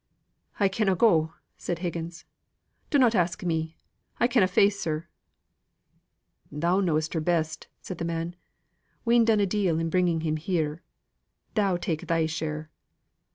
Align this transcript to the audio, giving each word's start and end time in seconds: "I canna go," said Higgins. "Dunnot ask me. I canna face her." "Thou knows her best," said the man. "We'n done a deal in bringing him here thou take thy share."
"I 0.59 0.67
canna 0.67 0.95
go," 0.95 1.35
said 1.57 1.77
Higgins. 1.85 2.25
"Dunnot 2.89 3.13
ask 3.13 3.43
me. 3.43 3.77
I 4.19 4.27
canna 4.27 4.47
face 4.47 4.83
her." 4.85 5.07
"Thou 6.51 6.79
knows 6.79 7.07
her 7.13 7.19
best," 7.21 7.67
said 7.83 7.99
the 7.99 8.05
man. 8.05 8.35
"We'n 9.05 9.25
done 9.25 9.41
a 9.41 9.45
deal 9.45 9.77
in 9.77 9.91
bringing 9.91 10.21
him 10.21 10.37
here 10.37 10.81
thou 11.53 11.77
take 11.77 12.07
thy 12.07 12.25
share." 12.25 12.71